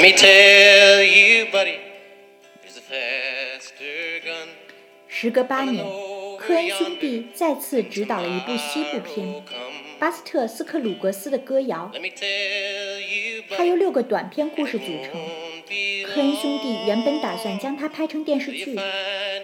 [0.00, 1.76] Let me tell you, buddy,
[2.62, 4.48] there's a faster gun.
[5.06, 5.84] 时隔八年，
[6.38, 9.44] 科恩兄弟再次执导了一部西部片。
[9.98, 11.92] 巴斯特斯克鲁格斯的歌谣，
[13.50, 15.12] 它由 六个短篇故事组成。
[16.06, 18.74] 科恩兄弟原本打算将它拍成电视剧，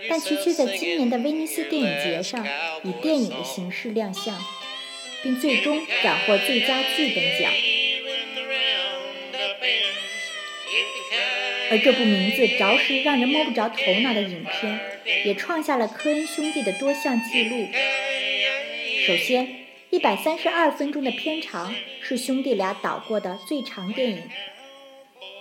[0.09, 2.43] 但其却在今年的威尼斯电影节上
[2.83, 4.35] 以电影的形式亮相，
[5.23, 7.53] 并最终斩获最佳剧本奖。
[11.71, 14.81] 而这部名字着实让人摸不着头脑的影片，
[15.25, 17.69] 也创下了科恩兄弟的多项纪录。
[19.07, 24.23] 首先，一百三十二分钟的片长是兄弟俩导过的最长电影。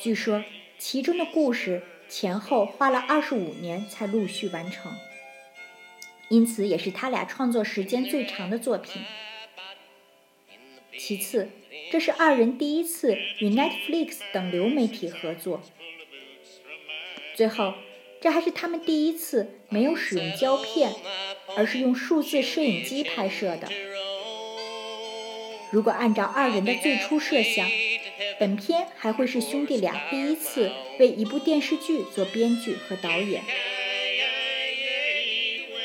[0.02, 0.44] 据说
[0.78, 4.92] 其中的故事前后花了二十五年才陆续完成，
[6.30, 9.02] 因此也是他俩创作时间最长的作品。
[10.98, 11.50] 其次，
[11.92, 15.62] 这是二人第一次与 Netflix 等流媒体合作。
[17.36, 17.74] 最后，
[18.22, 20.90] 这还是他们第一次没有使用胶片，
[21.58, 23.68] 而是用数字摄影机拍摄的。
[25.72, 27.70] 如果按照二人的最初设想，
[28.40, 33.44] 本片还会是兄弟俩第一次为一部电视剧做编剧和导演。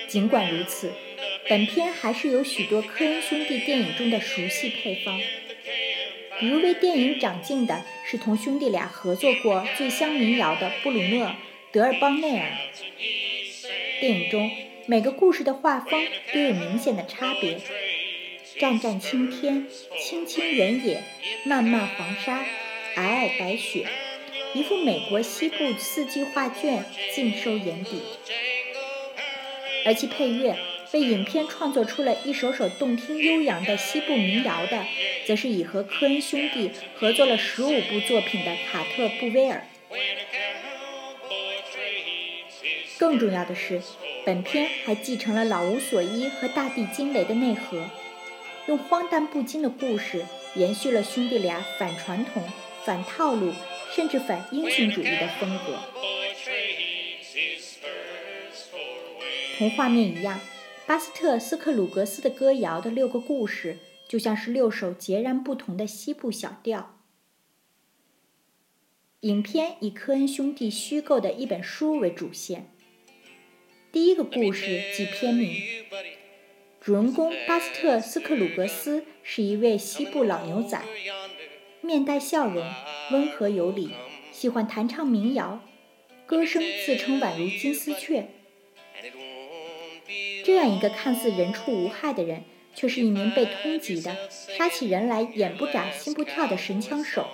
[0.07, 0.93] 尽管如此，
[1.49, 5.21] 本片还是有许多科恩兄弟电影中的熟悉配方，
[6.39, 11.27] 比如为电影长进的是同兄弟俩合作过《醉乡民谣》的布鲁诺·
[11.71, 12.51] 德尔邦内尔。
[14.01, 14.51] 电影中
[14.87, 17.61] 每个故事的画风都有明显的差别。
[18.59, 19.65] 湛湛青天，
[19.97, 21.05] 青青原野，
[21.45, 22.45] 漫漫黄沙，
[22.97, 23.87] 皑皑白雪，
[24.55, 28.03] 一幅美国西部四季画卷尽收眼底。
[29.87, 30.57] 而其配乐
[30.93, 34.85] 为影片创作出了一首首动听悠扬的西部民谣的，
[35.25, 39.65] 则是已和科恩兄弟合作了十五部作品的卡特·布威尔。
[42.99, 43.81] 更重要的是，
[44.27, 47.89] 本片还继承了老无所依和大地惊雷的内核。
[48.67, 50.25] 用荒诞不经的故事
[50.55, 52.43] 延续了兄弟俩反传统、
[52.85, 53.53] 反套路，
[53.95, 55.79] 甚至反英雄主义的风格。
[59.57, 60.41] 同画面一样，
[60.91, 63.79] 巴斯特斯克鲁格斯的歌谣的六个故事，
[64.09, 66.99] 就像是六首截然不同的西部小调。
[69.21, 72.73] 影片以科恩兄弟虚构的一本书为主线。
[73.93, 75.55] 第一个故事即片名。
[76.81, 80.83] 主人公巴斯特斯克鲁格斯是一位西部老牛仔，
[81.83, 82.69] 面带笑容，
[83.13, 83.91] 温和有礼，
[84.33, 85.61] 喜欢弹唱民谣，
[86.27, 88.29] 歌声自称宛如金丝雀。
[90.45, 97.29] 这样一个看似人畜无害的人，却是一名被通缉的、杀起人来眼不眨心不跳的神枪手。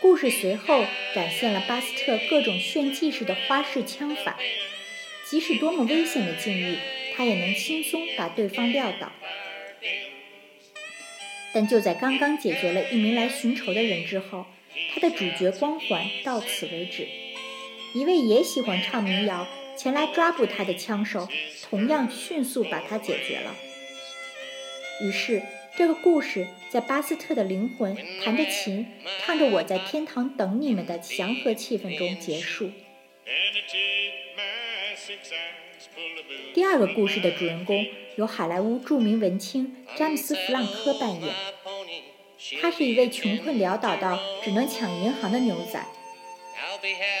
[0.00, 0.84] 故事随后
[1.14, 4.38] 展现了巴斯特各种炫技式的花式枪法，
[5.28, 6.76] 即使多么危险的境遇。
[7.16, 9.12] 他也能轻松把对方撂倒，
[11.52, 14.46] 但就在刚刚解决了一名来寻仇的人之后，
[14.92, 17.06] 他的主角光环到此为止。
[17.94, 19.46] 一位也喜欢唱民谣
[19.76, 21.28] 前来抓捕他的枪手，
[21.68, 23.54] 同样迅速把他解决了。
[25.02, 25.42] 于是，
[25.76, 28.86] 这个故事在巴斯特的灵魂弹着琴，
[29.20, 32.70] 唱着“我在天堂等你们”的祥和气氛中结束。
[36.54, 37.84] 第二个故事的主人公
[38.16, 41.34] 由好莱坞著名文青詹姆斯·弗朗科扮演。
[42.60, 45.84] 他是一位穷困潦倒到只能抢银行的牛仔，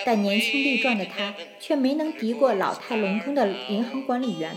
[0.04, 4.56] 但年轻力壮的他却没能敌过老态龙钟的银行管理员。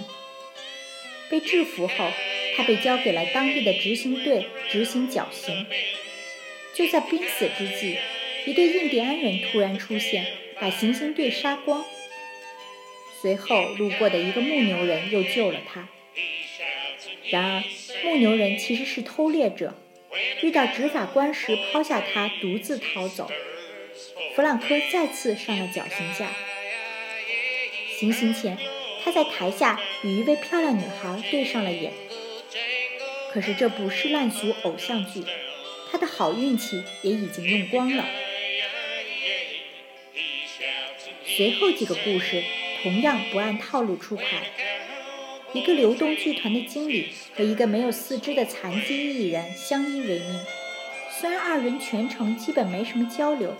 [1.30, 2.12] 被制服后，
[2.56, 5.66] 他被交给了当地的执行队执行绞刑。
[6.74, 7.98] 就在濒死之际，
[8.46, 10.26] 一对印第安人突然出现，
[10.60, 11.84] 把行刑队杀光。
[13.22, 15.90] 随后路过的一个牧牛人又救了他。
[17.30, 17.64] 然而，
[18.04, 19.74] 牧牛人其实是偷猎者，
[20.44, 23.30] 遇到执法官时抛下他独自逃走。
[24.36, 26.30] 弗朗科再次上了绞刑架。
[28.00, 28.58] 行刑前，
[29.04, 31.92] 他在台下与一位漂亮女孩对上了眼。
[33.32, 35.24] 可是这部是烂俗偶像剧，
[35.92, 38.06] 他的好运气也已经用光了。
[41.26, 42.44] 随后几个故事。
[42.84, 44.44] 同样不按套路出牌，
[45.52, 50.40] 一个流动剧团的经理和一个没有四肢的残疾艺人相依为命。
[51.20, 53.58] 虽然二人全程基本没什么交流，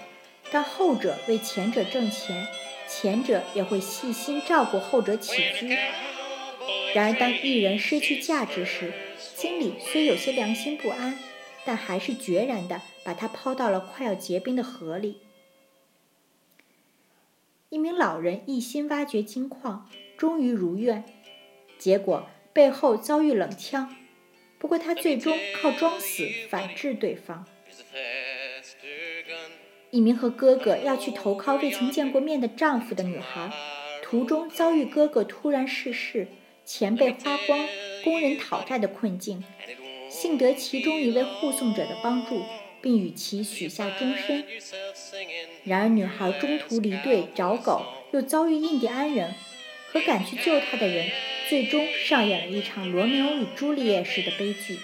[0.52, 2.48] 但后者为前者挣钱，
[2.88, 5.78] 前者也会细心照顾后者起居。
[6.94, 8.94] 然而，当艺人失去价值时，
[9.36, 11.18] 经理虽有些良心不安，
[11.66, 15.22] 但还是决然地把它抛到了快要结冰的河里。
[17.70, 21.04] 一名老人一心挖掘金矿，终于如愿，
[21.78, 23.94] 结果背后遭遇冷枪。
[24.58, 27.46] 不过他最终靠装死反制对方。
[29.92, 33.52] 一名和哥哥要去投靠未曾见过面的丈夫的女孩，
[34.04, 36.28] 途中遭遇哥哥突然逝世、
[36.66, 37.68] 钱被花光、
[38.04, 39.44] 工人讨债的困境，
[40.10, 42.44] 幸得其中一位护送者的帮助，
[42.82, 44.44] 并与其许下终身。
[45.64, 49.34] 然而女孩中途离队找狗，又遭遇印第安人
[49.94, 51.10] 和赶去救她的人。
[51.50, 54.78] 最终上演了一场罗密欧与朱丽叶式的悲剧。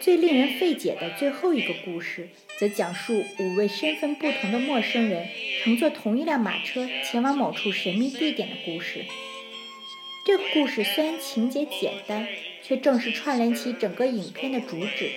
[0.00, 5.28] 最令人费解的最后一个故事，则讲述五位身份不同的陌生人
[5.62, 9.04] 乘坐同一辆马车前往某处神秘地点的故事。
[10.26, 12.26] 这个故事虽然情节简单，
[12.62, 15.10] 却正是串联起整个影片的主旨。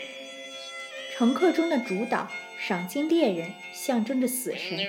[1.16, 4.80] 乘客中的主导赏金猎人象征着死神，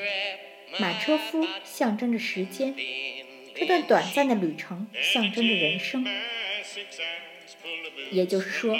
[0.81, 2.75] 马车夫象征着时间。
[3.55, 6.05] 这段短暂的旅程象征着人生，
[8.11, 8.79] 也就是说，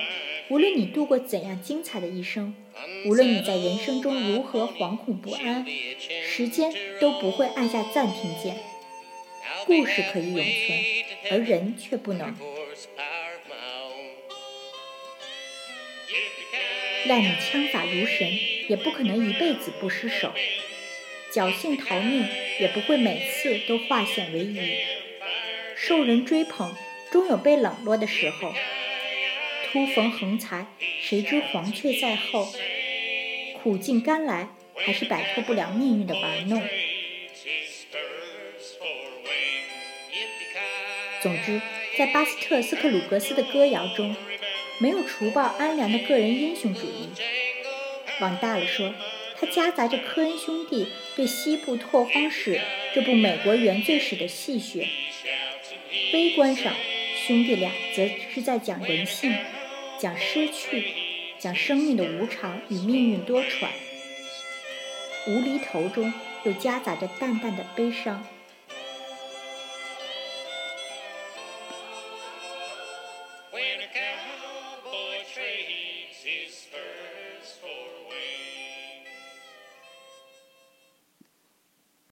[0.49, 2.55] 无论你度过怎样精彩的一生，
[3.07, 5.67] 无论你在人生中如何惶恐不安，
[6.27, 8.57] 时间都不会按下暂停键。
[9.67, 10.79] 故事可以永存，
[11.31, 12.35] 而人却不能。
[17.07, 18.31] 赖你枪法如神，
[18.69, 20.33] 也不可能一辈子不失手。
[21.33, 22.27] 侥幸逃命，
[22.61, 24.59] 也不会每次都化险为夷。
[25.77, 26.75] 受人追捧，
[27.15, 28.53] 终有被冷落的时候。
[29.71, 30.67] 突逢横财，
[31.01, 32.53] 谁知黄雀在后。
[33.63, 36.61] 苦尽甘来，还是摆脱不了命运的玩弄。
[41.23, 41.63] 总之，
[41.97, 44.17] 在巴斯特斯克鲁格斯的歌谣中，
[44.81, 47.11] 没有除暴安良的个人英雄主义。
[48.19, 48.93] 往大了说。
[49.37, 52.61] 它夹杂着科恩兄弟对西部拓荒史
[52.95, 54.87] 这部美国原罪史的戏谑；
[56.13, 56.73] 微观上，
[57.27, 59.35] 兄弟俩则是在讲人性、
[59.99, 60.93] 讲失去、
[61.39, 63.67] 讲生命的无常与命运多舛；
[65.27, 66.13] 无厘头中
[66.43, 68.23] 又夹杂着淡淡的悲伤。